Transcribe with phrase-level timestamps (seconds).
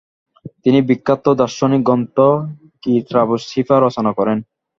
[0.63, 2.17] তিনি বিখ্যাত দার্শনিক গ্রন্থ
[2.83, 4.37] কিতাবুশ শিফা রচনা করেন।